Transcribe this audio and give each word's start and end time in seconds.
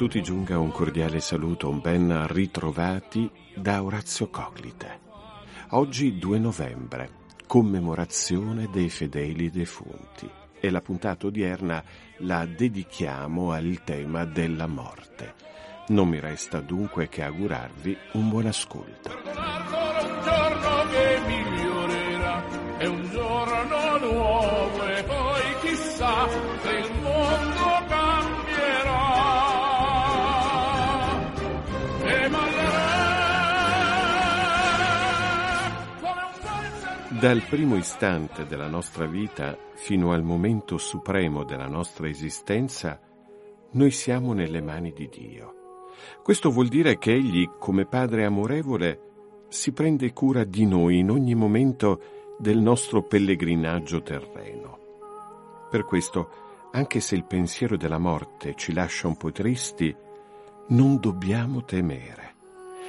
tutti 0.00 0.22
giunga 0.22 0.58
un 0.58 0.70
cordiale 0.70 1.20
saluto, 1.20 1.68
un 1.68 1.78
ben 1.78 2.26
ritrovati 2.26 3.30
da 3.54 3.82
Orazio 3.82 4.30
Coclite. 4.30 4.98
Oggi 5.72 6.16
2 6.16 6.38
novembre, 6.38 7.10
commemorazione 7.46 8.70
dei 8.72 8.88
fedeli 8.88 9.50
defunti 9.50 10.26
e 10.58 10.70
la 10.70 10.80
puntata 10.80 11.26
odierna 11.26 11.84
la 12.20 12.46
dedichiamo 12.46 13.52
al 13.52 13.82
tema 13.84 14.24
della 14.24 14.66
morte. 14.66 15.34
Non 15.88 16.08
mi 16.08 16.18
resta 16.18 16.60
dunque 16.60 17.10
che 17.10 17.22
augurarvi 17.22 17.94
un 18.12 18.30
buon 18.30 18.46
ascolto. 18.46 19.10
Dal 37.20 37.42
primo 37.42 37.76
istante 37.76 38.46
della 38.46 38.66
nostra 38.66 39.04
vita 39.04 39.54
fino 39.74 40.12
al 40.12 40.22
momento 40.22 40.78
supremo 40.78 41.44
della 41.44 41.66
nostra 41.66 42.08
esistenza, 42.08 42.98
noi 43.72 43.90
siamo 43.90 44.32
nelle 44.32 44.62
mani 44.62 44.94
di 44.94 45.06
Dio. 45.06 45.54
Questo 46.22 46.50
vuol 46.50 46.68
dire 46.68 46.96
che 46.96 47.12
Egli, 47.12 47.46
come 47.58 47.84
Padre 47.84 48.24
amorevole, 48.24 49.00
si 49.48 49.72
prende 49.72 50.14
cura 50.14 50.44
di 50.44 50.64
noi 50.64 51.00
in 51.00 51.10
ogni 51.10 51.34
momento 51.34 52.36
del 52.38 52.56
nostro 52.58 53.02
pellegrinaggio 53.02 54.00
terreno. 54.00 54.78
Per 55.68 55.84
questo, 55.84 56.30
anche 56.72 57.00
se 57.00 57.16
il 57.16 57.26
pensiero 57.26 57.76
della 57.76 57.98
morte 57.98 58.54
ci 58.54 58.72
lascia 58.72 59.08
un 59.08 59.18
po' 59.18 59.30
tristi, 59.30 59.94
non 60.68 60.98
dobbiamo 60.98 61.64
temere. 61.64 62.34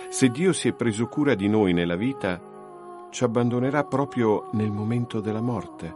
Se 0.07 0.29
Dio 0.29 0.53
si 0.53 0.69
è 0.69 0.73
preso 0.73 1.07
cura 1.07 1.35
di 1.35 1.49
noi 1.49 1.73
nella 1.73 1.97
vita, 1.97 2.50
ci 3.11 3.23
abbandonerà 3.23 3.83
proprio 3.83 4.49
nel 4.53 4.71
momento 4.71 5.19
della 5.19 5.41
morte. 5.41 5.93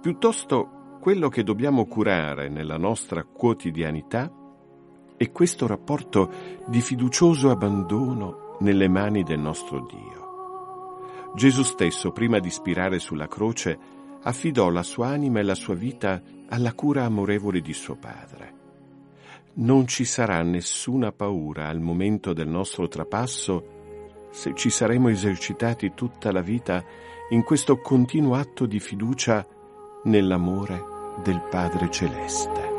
Piuttosto 0.00 0.98
quello 1.00 1.28
che 1.28 1.42
dobbiamo 1.42 1.86
curare 1.86 2.48
nella 2.48 2.76
nostra 2.76 3.24
quotidianità 3.24 4.32
è 5.16 5.30
questo 5.30 5.66
rapporto 5.66 6.30
di 6.66 6.80
fiducioso 6.80 7.50
abbandono 7.50 8.56
nelle 8.60 8.88
mani 8.88 9.22
del 9.22 9.38
nostro 9.38 9.80
Dio. 9.80 11.32
Gesù 11.34 11.62
stesso, 11.62 12.12
prima 12.12 12.38
di 12.38 12.50
spirare 12.50 12.98
sulla 12.98 13.26
croce, 13.26 13.78
affidò 14.22 14.68
la 14.68 14.82
sua 14.82 15.08
anima 15.08 15.40
e 15.40 15.42
la 15.42 15.54
sua 15.54 15.74
vita 15.74 16.22
alla 16.48 16.74
cura 16.74 17.04
amorevole 17.04 17.60
di 17.60 17.72
suo 17.72 17.96
Padre. 17.96 18.52
Non 19.54 19.86
ci 19.86 20.04
sarà 20.04 20.42
nessuna 20.42 21.12
paura 21.12 21.68
al 21.68 21.80
momento 21.80 22.32
del 22.32 22.48
nostro 22.48 22.88
trapasso 22.88 23.83
se 24.34 24.52
ci 24.56 24.68
saremo 24.68 25.08
esercitati 25.08 25.92
tutta 25.94 26.32
la 26.32 26.40
vita 26.40 26.84
in 27.30 27.44
questo 27.44 27.78
continuo 27.78 28.34
atto 28.34 28.66
di 28.66 28.80
fiducia 28.80 29.46
nell'amore 30.04 30.82
del 31.22 31.40
Padre 31.48 31.88
Celeste. 31.88 32.73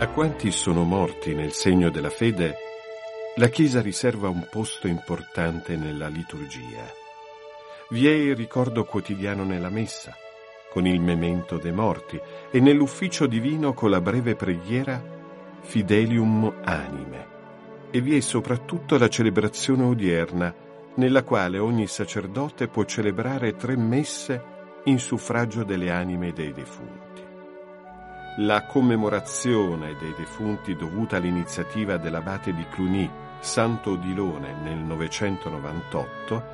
A 0.00 0.08
quanti 0.08 0.50
sono 0.50 0.84
morti 0.84 1.34
nel 1.34 1.52
segno 1.52 1.90
della 1.90 2.08
fede, 2.08 2.54
la 3.36 3.48
Chiesa 3.48 3.82
riserva 3.82 4.30
un 4.30 4.46
posto 4.50 4.88
importante 4.88 5.76
nella 5.76 6.08
liturgia. 6.08 6.90
Vi 7.90 8.08
è 8.08 8.10
il 8.10 8.34
ricordo 8.34 8.86
quotidiano 8.86 9.44
nella 9.44 9.68
messa, 9.68 10.16
con 10.70 10.86
il 10.86 11.02
memento 11.02 11.58
dei 11.58 11.72
morti, 11.72 12.18
e 12.50 12.60
nell'ufficio 12.60 13.26
divino 13.26 13.74
con 13.74 13.90
la 13.90 14.00
breve 14.00 14.36
preghiera 14.36 15.04
Fidelium 15.60 16.50
Anime. 16.64 17.26
E 17.90 18.00
vi 18.00 18.16
è 18.16 18.20
soprattutto 18.20 18.96
la 18.96 19.10
celebrazione 19.10 19.82
odierna, 19.84 20.54
nella 20.94 21.24
quale 21.24 21.58
ogni 21.58 21.86
sacerdote 21.86 22.68
può 22.68 22.84
celebrare 22.84 23.54
tre 23.54 23.76
messe 23.76 24.42
in 24.84 24.98
suffragio 24.98 25.62
delle 25.62 25.90
anime 25.90 26.32
dei 26.32 26.54
defunti. 26.54 27.09
La 28.36 28.62
commemorazione 28.62 29.96
dei 29.96 30.14
defunti 30.16 30.76
dovuta 30.76 31.16
all'iniziativa 31.16 31.96
dell'abate 31.96 32.54
di 32.54 32.64
Cluny, 32.70 33.10
Santo 33.40 33.92
Odilone, 33.92 34.54
nel 34.62 34.78
998, 34.78 36.44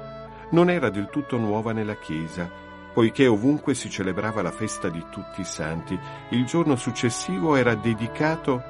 non 0.51 0.71
era 0.71 0.89
del 0.89 1.11
tutto 1.11 1.37
nuova 1.37 1.73
nella 1.73 1.97
Chiesa, 1.97 2.51
poiché 2.95 3.27
ovunque 3.27 3.75
si 3.75 3.91
celebrava 3.91 4.41
la 4.41 4.51
festa 4.51 4.89
di 4.89 5.05
tutti 5.11 5.43
i 5.43 5.45
santi, 5.45 5.99
il 6.31 6.47
giorno 6.47 6.77
successivo 6.77 7.55
era 7.57 7.75
dedicato 7.75 8.63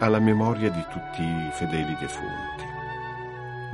alla 0.00 0.18
memoria 0.18 0.68
di 0.68 0.84
tutti 0.90 1.22
i 1.22 1.50
fedeli 1.52 1.96
defunti. 2.00 2.64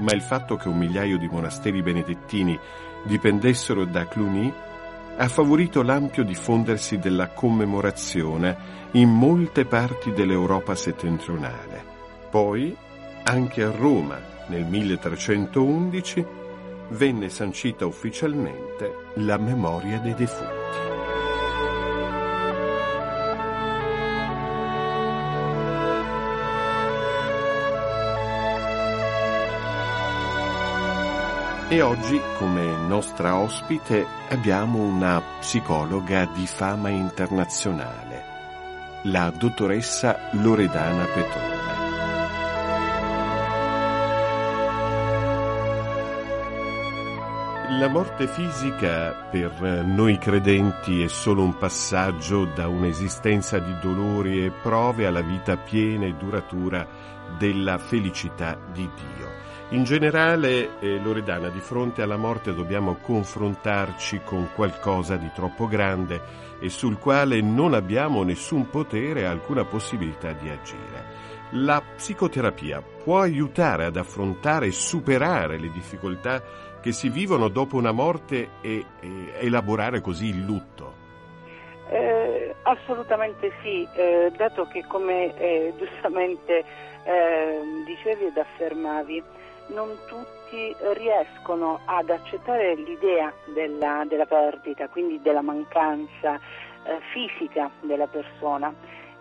Ma 0.01 0.13
il 0.13 0.21
fatto 0.21 0.57
che 0.57 0.69
un 0.69 0.77
migliaio 0.77 1.17
di 1.17 1.27
monasteri 1.27 1.81
benedettini 1.81 2.59
dipendessero 3.05 3.87
da 3.87 4.07
Cluny 4.07 4.53
ha 5.17 5.29
favorito 5.29 5.83
l'ampio 5.83 6.25
diffondersi 6.25 6.99
della 6.99 7.29
commemorazione 7.29 8.57
in 8.93 9.11
molte 9.11 9.65
parti 9.65 10.13
dell'Europa 10.13 10.75
settentrionale. 10.75 11.85
Poi, 12.31 12.77
anche 13.25 13.63
a 13.63 13.71
Roma, 13.71 14.19
nel 14.49 14.65
1311, 14.65 16.27
venne 16.91 17.29
sancita 17.29 17.87
ufficialmente 17.87 19.11
la 19.15 19.39
memoria 19.39 19.99
dei 19.99 20.15
defunti. 20.15 20.64
E 31.67 31.81
oggi 31.81 32.21
come 32.37 32.77
nostra 32.87 33.39
ospite 33.39 34.07
abbiamo 34.29 34.81
una 34.81 35.21
psicologa 35.41 36.27
di 36.27 36.47
fama 36.47 36.91
internazionale, 36.91 38.25
la 39.05 39.33
dottoressa 39.35 40.29
Loredana 40.33 41.05
Petrone. 41.07 41.63
La 47.79 47.89
morte 47.89 48.29
fisica 48.29 49.27
per 49.31 49.85
noi 49.87 50.19
credenti 50.19 51.03
è 51.03 51.09
solo 51.09 51.43
un 51.43 51.57
passaggio 51.57 52.45
da 52.45 52.69
un'esistenza 52.69 53.59
di 53.59 53.75
dolori 53.81 54.45
e 54.45 54.51
prove 54.51 55.07
alla 55.07 55.23
vita 55.23 55.57
piena 55.57 56.05
e 56.05 56.13
duratura 56.13 56.87
della 57.39 57.79
felicità 57.79 58.57
di 58.71 58.89
Dio. 58.95 59.44
In 59.71 59.85
generale, 59.85 60.79
eh, 60.79 61.01
Loredana, 61.03 61.49
di 61.49 61.59
fronte 61.59 62.03
alla 62.03 62.17
morte 62.17 62.55
dobbiamo 62.55 62.97
confrontarci 63.01 64.21
con 64.23 64.51
qualcosa 64.55 65.17
di 65.17 65.31
troppo 65.35 65.67
grande 65.67 66.21
e 66.61 66.69
sul 66.69 66.99
quale 66.99 67.41
non 67.41 67.73
abbiamo 67.73 68.23
nessun 68.23 68.69
potere 68.69 69.21
e 69.21 69.25
alcuna 69.25 69.65
possibilità 69.65 70.33
di 70.33 70.49
agire. 70.51 71.33
La 71.53 71.81
psicoterapia 71.81 72.83
può 72.83 73.21
aiutare 73.21 73.87
ad 73.87 73.97
affrontare 73.97 74.67
e 74.67 74.73
superare 74.73 75.59
le 75.59 75.71
difficoltà 75.71 76.43
che 76.81 76.93
si 76.93 77.09
vivono 77.09 77.49
dopo 77.49 77.77
una 77.77 77.93
morte 77.93 78.51
e, 78.61 78.85
e 79.01 79.33
elaborare 79.41 80.01
così 80.01 80.27
il 80.27 80.45
lutto? 80.45 81.03
Eh, 81.89 82.55
assolutamente 82.63 83.53
sì, 83.63 83.89
eh, 83.95 84.31
dato 84.37 84.67
che 84.67 84.85
come 84.89 85.37
eh, 85.37 85.73
giustamente 85.79 86.65
ehm, 87.05 87.85
dicevi 87.85 88.27
ed 88.27 88.37
affermavi, 88.37 89.23
non 89.69 89.97
tutti 90.07 90.75
riescono 90.93 91.81
ad 91.85 92.11
accettare 92.11 92.75
l'idea 92.75 93.33
della, 93.47 94.05
della 94.07 94.27
perdita, 94.27 94.89
quindi 94.89 95.21
della 95.21 95.43
mancanza 95.43 96.39
eh, 96.85 96.99
fisica 97.13 97.71
della 97.81 98.07
persona. 98.07 98.73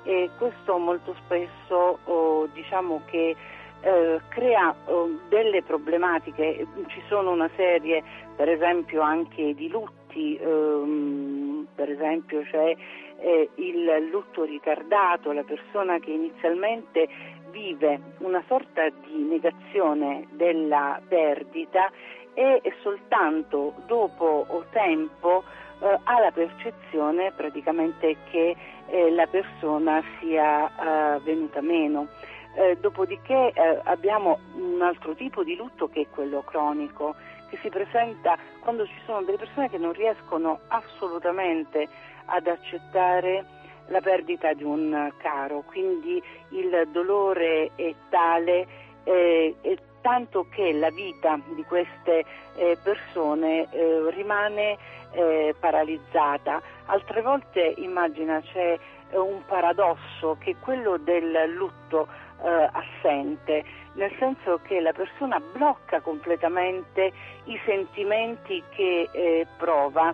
E 0.04 0.30
questo 0.38 0.78
molto 0.78 1.16
spesso 1.26 2.00
oh, 2.04 2.48
diciamo 2.48 3.02
che 3.06 3.36
eh, 3.82 4.22
crea 4.30 4.74
eh, 4.86 5.18
delle 5.30 5.62
problematiche, 5.64 6.66
ci 6.88 7.02
sono 7.08 7.32
una 7.32 7.50
serie 7.56 8.04
per 8.36 8.50
esempio 8.50 9.02
anche 9.02 9.54
di 9.54 9.70
lutti, 9.70 10.38
ehm, 10.38 11.68
per 11.76 11.90
esempio 11.90 12.42
c'è 12.44 12.76
eh, 13.20 13.50
il 13.56 14.08
lutto 14.10 14.44
ritardato, 14.44 15.32
la 15.32 15.44
persona 15.44 16.00
che 16.00 16.12
inizialmente 16.12 17.08
vive 17.54 18.00
una 18.18 18.44
sorta 18.48 18.90
di 18.90 19.16
negazione 19.30 20.28
della 20.32 21.00
perdita 21.08 21.90
e 22.34 22.62
soltanto 22.82 23.76
dopo 23.86 24.66
tempo 24.72 25.44
eh, 25.80 26.00
ha 26.04 26.20
la 26.20 26.32
percezione 26.32 27.32
praticamente 27.32 28.18
che 28.32 28.56
eh, 28.88 29.12
la 29.12 29.28
persona 29.28 30.04
sia 30.20 31.20
venuta 31.24 31.62
meno. 31.62 32.08
Eh, 32.56 32.78
dopodiché 32.80 33.52
eh, 33.52 33.80
abbiamo 33.84 34.40
un 34.56 34.82
altro 34.82 35.16
tipo 35.16 35.44
di 35.44 35.56
lutto 35.56 35.90
che 35.90 36.02
è 36.02 36.08
quello 36.10 36.44
cronico, 36.44 37.16
che 37.50 37.58
si 37.62 37.70
presenta 37.70 38.38
quando 38.60 38.86
ci 38.86 39.00
sono 39.06 39.24
delle 39.24 39.38
persone 39.38 39.70
che 39.70 39.78
non 39.78 39.94
riescono 39.94 40.60
assolutamente 40.68 41.88
ad 42.26 42.48
accettare 42.48 43.44
la 43.88 44.02
perdita 44.02 44.54
di 44.54 44.64
un 44.64 45.12
caro, 45.18 45.64
quindi 45.66 46.22
il 46.50 46.88
dolore 46.92 47.72
è 47.76 47.94
tale 48.10 48.68
eh, 49.04 49.56
e 49.62 49.78
tanto 50.02 50.48
che 50.50 50.74
la 50.74 50.90
vita 50.90 51.40
di 51.56 51.64
queste 51.64 52.26
eh, 52.56 52.78
persone 52.84 53.68
eh, 53.72 54.10
rimane 54.12 54.78
eh, 55.12 55.56
paralizzata. 55.60 56.62
Altre 56.86 57.22
volte 57.22 57.74
immagina 57.78 58.42
c'è 58.42 58.78
un 59.12 59.44
paradosso 59.46 60.38
che 60.40 60.52
è 60.52 60.56
quello 60.60 60.98
del 60.98 61.54
lutto 61.56 62.08
eh, 62.44 62.70
assente, 62.72 63.64
nel 63.94 64.12
senso 64.18 64.60
che 64.64 64.82
la 64.82 64.92
persona 64.92 65.40
blocca 65.40 66.02
completamente 66.02 67.12
i 67.46 67.60
sentimenti 67.66 68.62
che 68.72 69.10
eh, 69.12 69.48
prova 69.58 70.14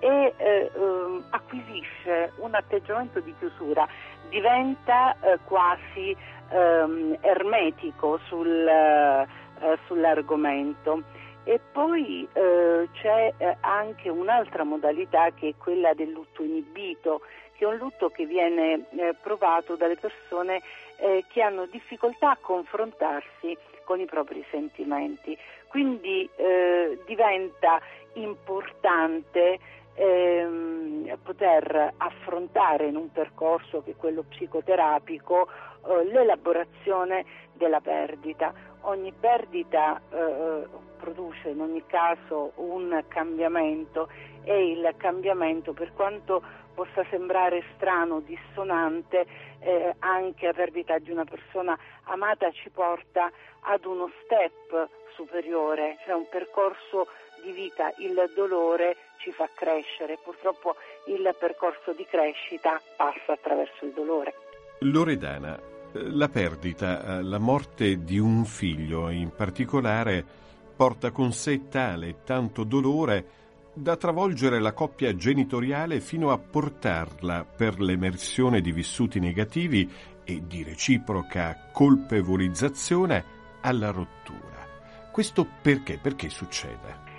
e 0.00 0.34
eh, 0.36 0.70
um, 0.74 1.22
acquisisce 1.30 2.32
un 2.36 2.54
atteggiamento 2.54 3.20
di 3.20 3.34
chiusura, 3.38 3.86
diventa 4.28 5.14
eh, 5.20 5.38
quasi 5.44 6.16
um, 6.50 7.16
ermetico 7.20 8.18
sul, 8.26 8.66
uh, 8.66 9.76
sull'argomento. 9.86 11.02
E 11.44 11.58
poi 11.72 12.28
eh, 12.32 12.88
c'è 12.92 13.32
eh, 13.36 13.56
anche 13.60 14.10
un'altra 14.10 14.62
modalità 14.62 15.30
che 15.30 15.48
è 15.48 15.54
quella 15.56 15.94
del 15.94 16.10
lutto 16.10 16.42
inibito, 16.42 17.22
che 17.56 17.64
è 17.64 17.66
un 17.66 17.76
lutto 17.76 18.10
che 18.10 18.26
viene 18.26 18.84
eh, 18.90 19.14
provato 19.20 19.74
dalle 19.74 19.96
persone 19.96 20.60
che 21.28 21.40
hanno 21.40 21.64
difficoltà 21.64 22.32
a 22.32 22.38
confrontarsi 22.38 23.56
con 23.84 24.00
i 24.00 24.04
propri 24.04 24.44
sentimenti. 24.50 25.34
Quindi 25.68 26.28
diventa 27.06 27.80
importante 28.12 29.58
ehm, 29.94 31.18
poter 31.22 31.94
affrontare 31.96 32.86
in 32.86 32.96
un 32.96 33.10
percorso 33.12 33.82
che 33.82 33.92
è 33.92 33.96
quello 33.96 34.24
psicoterapico 34.28 35.48
eh, 35.48 36.04
l'elaborazione 36.04 37.24
della 37.52 37.80
perdita. 37.80 38.52
Ogni 38.82 39.12
perdita 39.12 40.00
eh, 40.10 40.66
produce 40.98 41.48
in 41.48 41.60
ogni 41.60 41.84
caso 41.86 42.52
un 42.56 43.04
cambiamento 43.08 44.08
e 44.44 44.70
il 44.70 44.94
cambiamento 44.96 45.72
per 45.72 45.92
quanto 45.92 46.42
possa 46.74 47.04
sembrare 47.10 47.62
strano, 47.74 48.20
dissonante, 48.20 49.26
eh, 49.58 49.94
anche 49.98 50.46
la 50.46 50.52
perdita 50.52 50.98
di 50.98 51.10
una 51.10 51.24
persona 51.24 51.78
amata 52.04 52.50
ci 52.52 52.70
porta 52.70 53.30
ad 53.60 53.84
uno 53.84 54.10
step 54.24 54.88
superiore, 55.14 55.98
cioè 56.04 56.14
un 56.14 56.28
percorso 56.28 57.08
di 57.42 57.52
vita, 57.52 57.92
il 57.98 58.32
dolore 58.34 58.96
ci 59.22 59.32
fa 59.32 59.48
crescere, 59.54 60.18
purtroppo 60.22 60.76
il 61.06 61.34
percorso 61.38 61.92
di 61.92 62.06
crescita 62.08 62.80
passa 62.96 63.32
attraverso 63.32 63.84
il 63.84 63.92
dolore. 63.92 64.34
Loredana, 64.80 65.58
la 65.92 66.28
perdita, 66.28 67.20
la 67.22 67.38
morte 67.38 68.02
di 68.02 68.18
un 68.18 68.44
figlio 68.44 69.10
in 69.10 69.34
particolare 69.34 70.24
porta 70.74 71.10
con 71.10 71.32
sé 71.32 71.68
tale 71.68 72.22
tanto 72.24 72.64
dolore 72.64 73.38
da 73.72 73.96
travolgere 73.96 74.58
la 74.58 74.72
coppia 74.72 75.14
genitoriale 75.14 76.00
fino 76.00 76.30
a 76.30 76.38
portarla 76.38 77.44
per 77.44 77.80
l'emersione 77.80 78.60
di 78.60 78.72
vissuti 78.72 79.20
negativi 79.20 79.90
e 80.24 80.42
di 80.46 80.62
reciproca 80.62 81.68
colpevolizzazione 81.72 83.24
alla 83.60 83.90
rottura. 83.90 84.66
Questo 85.12 85.46
perché? 85.60 85.98
Perché 85.98 86.30
succede? 86.30 87.09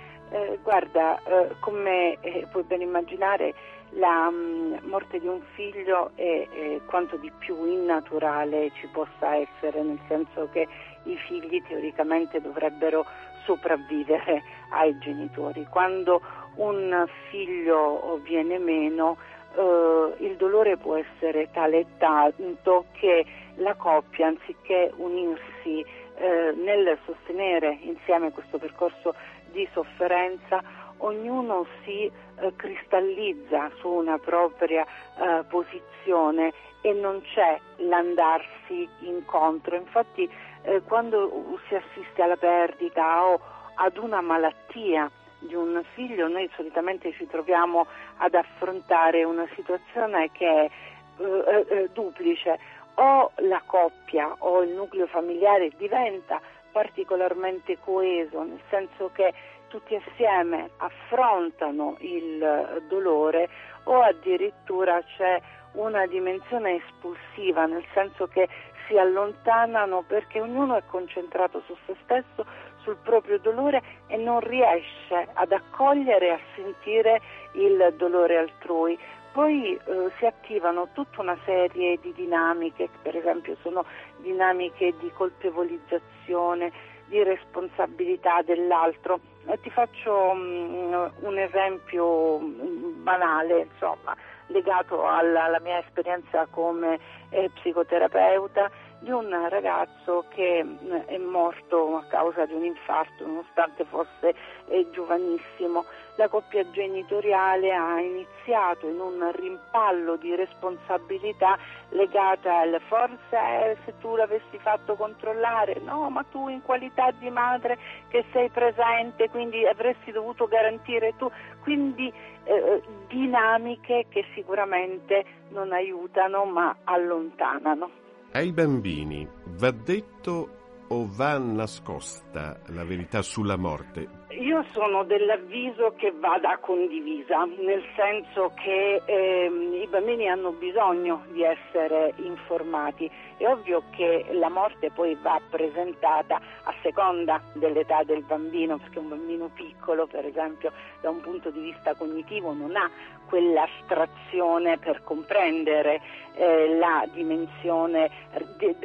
Guarda, 0.72 1.20
eh, 1.24 1.56
come 1.60 2.16
eh, 2.22 2.46
puoi 2.50 2.62
ben 2.62 2.80
immaginare, 2.80 3.52
la 3.90 4.30
mh, 4.30 4.80
mm, 4.82 4.88
morte 4.88 5.20
di 5.20 5.26
un 5.26 5.42
figlio 5.52 6.12
è, 6.14 6.48
è 6.48 6.80
quanto 6.86 7.18
di 7.18 7.30
più 7.40 7.66
innaturale 7.66 8.70
ci 8.80 8.86
possa 8.86 9.36
essere, 9.36 9.82
nel 9.82 10.00
senso 10.08 10.48
che 10.50 10.66
i 11.02 11.16
figli 11.28 11.62
teoricamente 11.68 12.40
dovrebbero 12.40 13.04
sopravvivere 13.44 14.42
ai 14.72 14.96
genitori. 14.98 15.66
Quando 15.68 16.22
un 16.54 17.04
figlio 17.28 18.18
viene 18.22 18.58
meno, 18.58 19.18
eh, 19.54 20.14
il 20.24 20.36
dolore 20.36 20.78
può 20.78 20.96
essere 20.96 21.50
tale 21.52 21.80
e 21.80 21.86
tanto 21.98 22.86
che 22.92 23.26
la 23.56 23.74
coppia, 23.74 24.28
anziché 24.28 24.90
unirsi 24.96 25.84
eh, 26.16 26.52
nel 26.56 26.96
sostenere 27.04 27.78
insieme 27.82 28.30
questo 28.30 28.56
percorso 28.58 29.14
di 29.52 29.68
sofferenza, 29.72 30.62
ognuno 30.98 31.66
si 31.84 32.04
eh, 32.06 32.52
cristallizza 32.56 33.70
su 33.78 33.88
una 33.88 34.18
propria 34.18 34.84
eh, 34.84 35.44
posizione 35.48 36.52
e 36.80 36.92
non 36.92 37.22
c'è 37.22 37.58
l'andarsi 37.76 38.88
incontro. 39.00 39.76
Infatti 39.76 40.28
eh, 40.62 40.82
quando 40.82 41.58
si 41.68 41.74
assiste 41.74 42.22
alla 42.22 42.36
perdita 42.36 43.24
o 43.24 43.40
ad 43.74 43.96
una 43.96 44.20
malattia 44.20 45.10
di 45.38 45.54
un 45.54 45.82
figlio, 45.94 46.28
noi 46.28 46.48
solitamente 46.54 47.12
ci 47.12 47.26
troviamo 47.26 47.86
ad 48.18 48.34
affrontare 48.34 49.24
una 49.24 49.46
situazione 49.54 50.30
che 50.30 50.46
è 50.46 50.70
eh, 51.18 51.66
eh, 51.68 51.88
duplice, 51.92 52.58
o 52.94 53.30
la 53.36 53.62
coppia 53.64 54.34
o 54.38 54.62
il 54.62 54.70
nucleo 54.74 55.06
familiare 55.06 55.70
diventa 55.78 56.40
particolarmente 56.72 57.78
coeso, 57.78 58.42
nel 58.42 58.60
senso 58.70 59.10
che 59.12 59.32
tutti 59.68 59.94
assieme 59.94 60.70
affrontano 60.78 61.96
il 62.00 62.84
dolore 62.88 63.48
o 63.84 64.02
addirittura 64.02 65.02
c'è 65.16 65.40
una 65.72 66.06
dimensione 66.06 66.82
espulsiva, 66.84 67.66
nel 67.66 67.84
senso 67.94 68.26
che 68.26 68.48
si 68.86 68.98
allontanano 68.98 70.04
perché 70.06 70.40
ognuno 70.40 70.76
è 70.76 70.82
concentrato 70.86 71.62
su 71.66 71.76
se 71.86 71.94
stesso, 72.02 72.44
sul 72.82 72.96
proprio 72.96 73.38
dolore 73.38 73.80
e 74.08 74.16
non 74.16 74.40
riesce 74.40 75.28
ad 75.32 75.52
accogliere 75.52 76.26
e 76.26 76.30
a 76.30 76.40
sentire 76.54 77.20
il 77.52 77.94
dolore 77.96 78.36
altrui. 78.36 78.98
Poi 79.32 79.74
eh, 79.74 80.10
si 80.18 80.26
attivano 80.26 80.88
tutta 80.92 81.22
una 81.22 81.38
serie 81.44 81.98
di 82.00 82.12
dinamiche, 82.12 82.88
per 83.00 83.16
esempio 83.16 83.56
sono 83.62 83.84
dinamiche 84.18 84.94
di 84.98 85.10
colpevolizzazione, 85.14 86.70
di 87.06 87.22
responsabilità 87.22 88.42
dell'altro. 88.42 89.20
Ti 89.60 89.70
faccio 89.70 90.12
um, 90.32 91.10
un 91.20 91.38
esempio 91.38 92.38
mm, 92.38 93.02
banale, 93.02 93.68
insomma, 93.72 94.14
legato 94.48 95.06
alla, 95.06 95.44
alla 95.44 95.60
mia 95.60 95.78
esperienza 95.78 96.46
come 96.50 96.98
eh, 97.30 97.50
psicoterapeuta 97.54 98.70
di 99.02 99.10
un 99.10 99.48
ragazzo 99.48 100.24
che 100.28 100.62
mm, 100.62 100.92
è 101.06 101.18
morto 101.18 101.96
a 101.96 102.04
causa 102.04 102.46
di 102.46 102.54
un 102.54 102.64
infarto 102.64 103.26
nonostante 103.26 103.84
fosse 103.84 104.34
eh, 104.68 104.88
giovanissimo. 104.92 105.84
La 106.16 106.28
coppia 106.28 106.68
genitoriale 106.70 107.72
ha 107.72 107.98
iniziato 108.00 108.86
in 108.86 109.00
un 109.00 109.30
rimpallo 109.32 110.16
di 110.16 110.34
responsabilità 110.34 111.58
legata 111.90 112.58
al 112.58 112.80
forse 112.86 113.36
eh, 113.36 113.76
se 113.84 113.94
tu 114.00 114.14
l'avessi 114.14 114.58
fatto 114.58 114.94
controllare, 114.94 115.80
no, 115.80 116.08
ma 116.10 116.22
tu 116.30 116.48
in 116.48 116.62
qualità 116.62 117.10
di 117.12 117.30
madre 117.30 117.78
che 118.08 118.24
sei 118.32 118.50
presente, 118.50 119.30
quindi 119.30 119.66
avresti 119.66 120.12
dovuto 120.12 120.46
garantire 120.46 121.14
tu, 121.16 121.30
quindi 121.62 122.12
eh, 122.44 122.82
dinamiche 123.08 124.06
che 124.08 124.24
sicuramente 124.34 125.24
non 125.48 125.72
aiutano 125.72 126.44
ma 126.44 126.76
allontanano. 126.84 128.01
Ai 128.34 128.50
bambini 128.50 129.28
va 129.58 129.70
detto 129.72 130.86
o 130.88 131.06
va 131.06 131.36
nascosta 131.36 132.62
la 132.68 132.82
verità 132.82 133.20
sulla 133.20 133.56
morte? 133.56 134.21
Io 134.38 134.64
sono 134.72 135.04
dell'avviso 135.04 135.94
che 135.96 136.10
vada 136.10 136.56
condivisa, 136.58 137.44
nel 137.44 137.84
senso 137.94 138.52
che 138.54 139.02
ehm, 139.04 139.74
i 139.74 139.86
bambini 139.88 140.28
hanno 140.28 140.52
bisogno 140.52 141.24
di 141.32 141.42
essere 141.42 142.14
informati. 142.16 143.10
È 143.36 143.46
ovvio 143.46 143.82
che 143.90 144.24
la 144.32 144.48
morte 144.48 144.90
poi 144.90 145.16
va 145.20 145.40
presentata 145.50 146.36
a 146.36 146.74
seconda 146.82 147.42
dell'età 147.52 148.04
del 148.04 148.22
bambino, 148.22 148.78
perché 148.78 148.98
un 149.00 149.10
bambino 149.10 149.50
piccolo, 149.52 150.06
per 150.06 150.24
esempio, 150.24 150.72
da 151.00 151.10
un 151.10 151.20
punto 151.20 151.50
di 151.50 151.60
vista 151.60 151.94
cognitivo 151.94 152.52
non 152.52 152.74
ha 152.76 152.90
quell'astrazione 153.28 154.78
per 154.78 155.02
comprendere 155.04 156.00
eh, 156.34 156.76
la 156.78 157.06
dimensione 157.12 158.10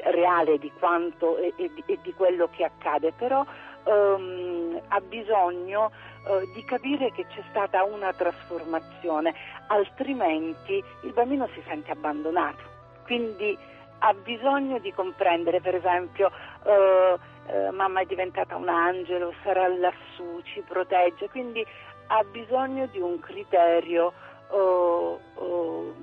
reale 0.04 0.58
di 0.58 0.72
quanto 0.78 1.38
e, 1.38 1.54
e, 1.56 1.72
e 1.86 2.00
di 2.02 2.14
quello 2.14 2.50
che 2.50 2.64
accade, 2.66 3.14
però 3.14 3.46
ehm, 3.88 4.82
ha 4.90 5.00
bisogno 5.02 5.92
eh, 6.28 6.50
di 6.54 6.64
capire 6.66 7.12
che 7.12 7.26
c'è 7.28 7.42
stata 7.50 7.84
una 7.84 8.14
trasformazione, 8.14 9.34
altrimenti 9.68 10.84
il 11.04 11.14
bambino 11.14 11.48
si 11.54 11.64
sente 11.68 11.92
abbandonato. 11.92 12.76
Quindi 13.06 13.58
ha 14.00 14.14
bisogno 14.14 14.78
di 14.80 14.92
comprendere, 14.94 15.62
per 15.62 15.76
esempio, 15.76 16.30
eh, 16.66 17.18
eh, 17.48 17.72
mamma 17.72 18.02
è 18.02 18.06
diventata 18.06 18.56
un 18.56 18.70
angelo, 18.70 19.34
sarà 19.44 19.68
lassù, 19.68 20.42
ci 20.44 20.62
protegge, 20.68 21.30
quindi 21.30 21.66
ha 22.08 22.24
bisogno 22.24 22.88
di 22.88 23.00
un 23.00 23.20
criterio 23.20 24.14
oh, 24.50 25.20
oh, 25.36 25.96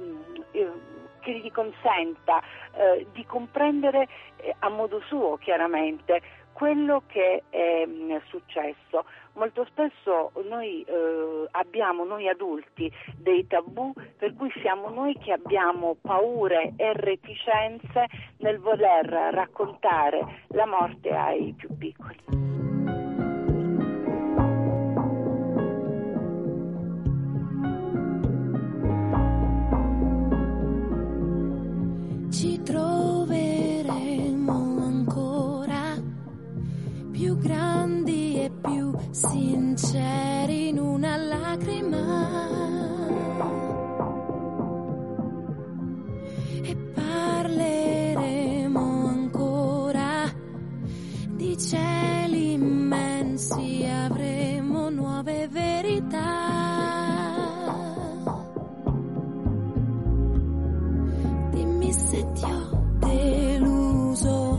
che 1.21 1.33
gli 1.33 1.51
consenta 1.51 2.43
eh, 2.73 3.07
di 3.13 3.25
comprendere 3.25 4.07
a 4.59 4.69
modo 4.69 5.01
suo 5.07 5.39
chiaramente 5.39 6.21
quello 6.55 7.03
che 7.07 7.43
è 7.51 7.85
mm, 7.87 8.17
successo. 8.29 9.05
Molto 9.35 9.67
spesso 9.67 10.31
noi 10.49 10.83
eh, 10.83 11.49
abbiamo, 11.51 12.05
noi 12.05 12.29
adulti, 12.29 12.91
dei 13.17 13.47
tabù 13.47 13.93
per 14.17 14.33
cui 14.35 14.51
siamo 14.63 14.89
noi 14.89 15.19
che 15.19 15.33
abbiamo 15.33 15.97
paure 16.01 16.73
e 16.77 16.93
reticenze 16.95 18.07
nel 18.39 18.59
voler 18.61 19.05
raccontare 19.33 20.45
la 20.49 20.67
morte 20.67 21.11
ai 21.11 21.53
più 21.53 21.77
piccoli. 21.77 22.54
Se 61.99 62.27
ti 62.33 62.45
ho 62.45 62.83
deluso 62.99 64.59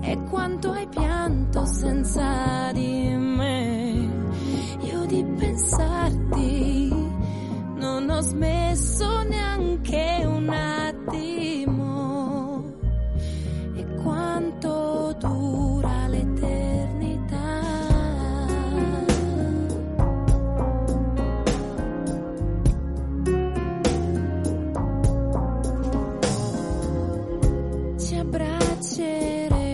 e 0.00 0.18
quanto 0.28 0.70
hai 0.72 0.86
pianto 0.88 1.64
senza 1.64 2.70
di 2.72 3.14
me. 3.16 4.10
Io 4.80 5.06
di 5.06 5.24
pensarti 5.24 6.94
non 7.76 8.10
ho 8.10 8.20
smesso 8.20 9.22
neanche 9.22 10.11
piacere 28.92 29.71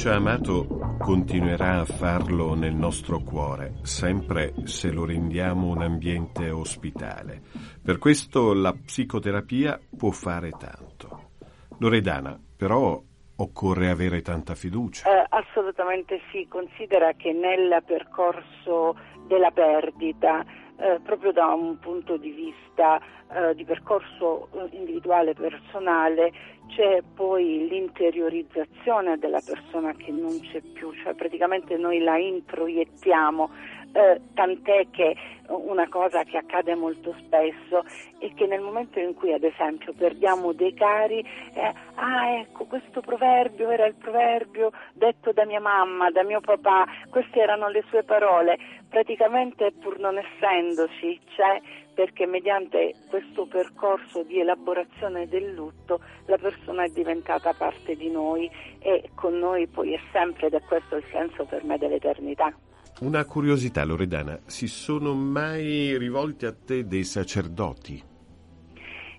Chi 0.00 0.06
ci 0.06 0.12
ha 0.12 0.16
amato 0.16 0.96
continuerà 0.98 1.80
a 1.80 1.84
farlo 1.84 2.54
nel 2.54 2.74
nostro 2.74 3.18
cuore, 3.18 3.80
sempre 3.82 4.54
se 4.64 4.90
lo 4.90 5.04
rendiamo 5.04 5.66
un 5.66 5.82
ambiente 5.82 6.48
ospitale. 6.48 7.42
Per 7.84 7.98
questo 7.98 8.54
la 8.54 8.72
psicoterapia 8.72 9.78
può 9.94 10.10
fare 10.10 10.52
tanto. 10.52 11.32
Loredana, 11.80 12.40
però 12.56 12.98
occorre 13.36 13.90
avere 13.90 14.22
tanta 14.22 14.54
fiducia. 14.54 15.06
Eh, 15.06 15.26
assolutamente 15.28 16.22
sì, 16.32 16.46
considera 16.48 17.12
che 17.12 17.34
nel 17.34 17.82
percorso 17.84 18.96
della 19.26 19.50
perdita, 19.50 20.42
eh, 20.80 20.98
proprio 21.02 21.32
da 21.32 21.46
un 21.52 21.78
punto 21.78 22.16
di 22.16 22.30
vista 22.30 23.00
eh, 23.32 23.54
di 23.54 23.64
percorso 23.64 24.48
eh, 24.52 24.76
individuale 24.76 25.34
personale, 25.34 26.32
c'è 26.68 27.02
poi 27.14 27.68
l'interiorizzazione 27.68 29.18
della 29.18 29.42
persona 29.44 29.92
che 29.94 30.10
non 30.10 30.40
c'è 30.40 30.60
più, 30.60 30.92
cioè 31.02 31.14
praticamente 31.14 31.76
noi 31.76 32.00
la 32.00 32.16
introiettiamo 32.16 33.50
eh, 33.92 34.20
tant'è 34.34 34.86
che 34.90 35.16
una 35.48 35.88
cosa 35.88 36.22
che 36.22 36.36
accade 36.36 36.74
molto 36.74 37.14
spesso 37.18 37.84
è 38.18 38.32
che 38.34 38.46
nel 38.46 38.60
momento 38.60 39.00
in 39.00 39.14
cui 39.14 39.32
ad 39.32 39.42
esempio 39.42 39.92
perdiamo 39.92 40.52
dei 40.52 40.72
cari, 40.74 41.18
eh, 41.54 41.72
ah 41.94 42.38
ecco 42.38 42.66
questo 42.66 43.00
proverbio 43.00 43.70
era 43.70 43.86
il 43.86 43.94
proverbio 43.94 44.70
detto 44.92 45.32
da 45.32 45.44
mia 45.44 45.60
mamma, 45.60 46.10
da 46.10 46.22
mio 46.22 46.40
papà, 46.40 46.86
queste 47.08 47.40
erano 47.40 47.68
le 47.68 47.82
sue 47.88 48.04
parole, 48.04 48.58
praticamente 48.88 49.72
pur 49.72 49.98
non 49.98 50.18
essendoci 50.18 51.18
c'è 51.34 51.60
perché 51.92 52.26
mediante 52.26 52.94
questo 53.08 53.46
percorso 53.46 54.22
di 54.22 54.40
elaborazione 54.40 55.28
del 55.28 55.52
lutto 55.52 56.00
la 56.26 56.38
persona 56.38 56.84
è 56.84 56.88
diventata 56.88 57.52
parte 57.52 57.96
di 57.96 58.10
noi 58.10 58.50
e 58.78 59.10
con 59.14 59.36
noi 59.36 59.66
poi 59.66 59.94
è 59.94 60.00
sempre 60.12 60.46
ed 60.46 60.54
è 60.54 60.62
questo 60.62 60.96
il 60.96 61.04
senso 61.10 61.44
per 61.44 61.64
me 61.64 61.76
dell'eternità. 61.76 62.54
Una 63.00 63.24
curiosità, 63.24 63.82
Loredana, 63.82 64.38
si 64.44 64.68
sono 64.68 65.14
mai 65.14 65.96
rivolti 65.96 66.44
a 66.44 66.52
te 66.52 66.86
dei 66.86 67.04
sacerdoti? 67.04 68.02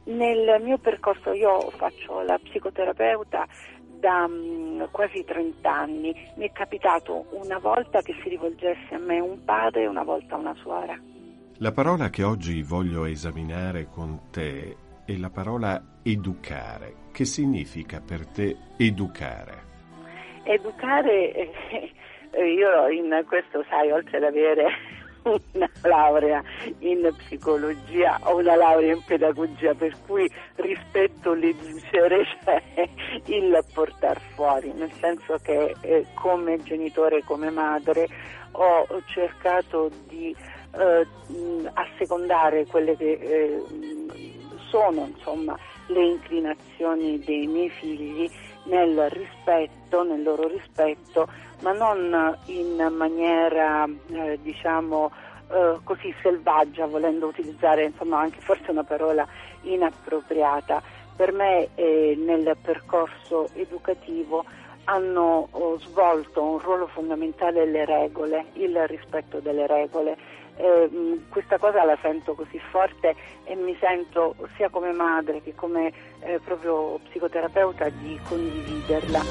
Nel 0.03 0.61
mio 0.61 0.77
percorso 0.77 1.31
io 1.31 1.59
faccio 1.71 2.21
la 2.21 2.37
psicoterapeuta 2.37 3.47
da 3.99 4.25
um, 4.29 4.87
quasi 4.91 5.23
30 5.23 5.67
anni. 5.67 6.13
Mi 6.35 6.47
è 6.47 6.51
capitato 6.51 7.25
una 7.31 7.57
volta 7.57 8.03
che 8.03 8.13
si 8.21 8.29
rivolgesse 8.29 8.93
a 8.93 8.99
me 8.99 9.19
un 9.19 9.43
padre 9.43 9.81
e 9.81 9.87
una 9.87 10.03
volta 10.03 10.35
una 10.35 10.53
suora. 10.61 10.95
La 11.57 11.71
parola 11.71 12.11
che 12.11 12.21
oggi 12.21 12.61
voglio 12.61 13.05
esaminare 13.05 13.87
con 13.87 14.29
te 14.29 14.75
è 15.05 15.17
la 15.17 15.31
parola 15.31 16.01
educare. 16.03 17.09
Che 17.11 17.25
significa 17.25 17.99
per 17.99 18.27
te 18.27 18.55
educare? 18.77 19.69
Educare 20.43 21.33
eh, 21.33 21.51
io 22.39 22.87
in 22.89 23.23
questo, 23.27 23.63
sai, 23.69 23.91
oltre 23.91 24.17
ad 24.17 24.23
avere 24.23 24.67
una 25.23 25.69
laurea 25.83 26.41
in 26.79 27.13
psicologia 27.17 28.19
ho 28.23 28.37
una 28.37 28.55
laurea 28.55 28.93
in 28.93 29.03
pedagogia 29.03 29.73
per 29.75 29.95
cui 30.07 30.27
rispetto 30.55 31.33
l'educere 31.33 32.25
cioè 32.43 32.89
il 33.25 33.63
portare 33.73 34.19
fuori. 34.35 34.71
Nel 34.73 34.91
senso 34.93 35.37
che 35.41 35.75
eh, 35.81 36.05
come 36.15 36.57
genitore 36.63 37.23
come 37.23 37.49
madre 37.49 38.07
ho 38.53 38.85
cercato 39.05 39.89
di 40.07 40.35
eh, 40.77 41.07
assecondare 41.73 42.65
quelle 42.65 42.95
che 42.97 43.11
eh, 43.11 43.61
sono 44.69 45.05
insomma 45.05 45.57
le 45.87 46.03
inclinazioni 46.03 47.19
dei 47.19 47.47
miei 47.47 47.69
figli 47.69 48.29
nel 48.63 49.09
rispetto, 49.09 50.03
nel 50.03 50.23
loro 50.23 50.47
rispetto, 50.47 51.27
ma 51.61 51.71
non 51.71 52.37
in 52.45 52.93
maniera 52.95 53.85
eh, 53.85 54.39
diciamo 54.41 55.11
eh, 55.51 55.79
così 55.83 56.13
selvaggia, 56.21 56.85
volendo 56.85 57.27
utilizzare 57.27 57.85
insomma 57.85 58.19
anche 58.19 58.39
forse 58.41 58.71
una 58.71 58.83
parola 58.83 59.27
inappropriata. 59.61 60.81
Per 61.15 61.33
me 61.33 61.69
eh, 61.75 62.15
nel 62.17 62.55
percorso 62.61 63.49
educativo 63.53 64.45
hanno 64.85 65.47
oh, 65.51 65.77
svolto 65.79 66.41
un 66.41 66.59
ruolo 66.59 66.87
fondamentale 66.87 67.65
le 67.65 67.85
regole, 67.85 68.45
il 68.53 68.87
rispetto 68.87 69.39
delle 69.39 69.67
regole 69.67 70.17
eh, 70.61 71.19
questa 71.29 71.57
cosa 71.57 71.83
la 71.83 71.97
sento 72.01 72.33
così 72.33 72.59
forte 72.69 73.15
e 73.43 73.55
mi 73.55 73.75
sento 73.79 74.35
sia 74.55 74.69
come 74.69 74.91
madre 74.91 75.41
che 75.41 75.55
come 75.55 75.91
eh, 76.19 76.39
proprio 76.43 76.99
psicoterapeuta 77.09 77.89
di 77.89 78.19
condividerla. 78.27 79.21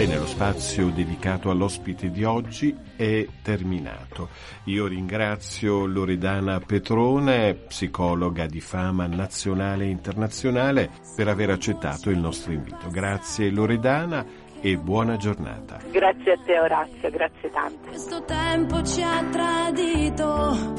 Bene, 0.00 0.16
lo 0.16 0.24
spazio 0.24 0.88
dedicato 0.88 1.50
all'ospite 1.50 2.10
di 2.10 2.24
oggi 2.24 2.74
è 2.96 3.26
terminato. 3.42 4.30
Io 4.64 4.86
ringrazio 4.86 5.84
Loredana 5.84 6.58
Petrone, 6.58 7.52
psicologa 7.52 8.46
di 8.46 8.60
fama 8.60 9.06
nazionale 9.06 9.84
e 9.84 9.88
internazionale, 9.88 10.90
per 11.14 11.28
aver 11.28 11.50
accettato 11.50 12.08
il 12.08 12.16
nostro 12.16 12.52
invito. 12.52 12.88
Grazie 12.88 13.50
Loredana 13.50 14.24
e 14.62 14.76
buona 14.76 15.16
giornata. 15.16 15.78
Grazie 15.90 16.32
a 16.32 16.38
te 16.44 16.58
Orazio, 16.58 17.08
grazie 17.10 17.50
tante. 17.50 17.88
Questo 17.88 18.22
tempo 18.24 18.82
ci 18.82 19.02
ha 19.02 19.24
tradito, 19.30 20.74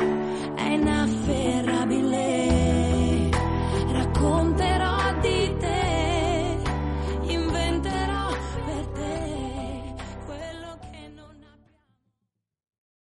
è 0.56 0.70
inafferrabile, 0.70 3.30
racconterò 3.92 5.20
di 5.22 5.56
te. 5.60 5.61